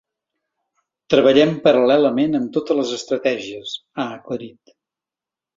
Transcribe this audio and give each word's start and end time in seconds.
Treballem 1.13 1.51
paral·lelament 1.67 2.39
amb 2.39 2.49
totes 2.57 2.79
les 2.79 2.97
estratègies, 2.97 3.77
ha 4.05 4.11
aclarit. 4.19 4.77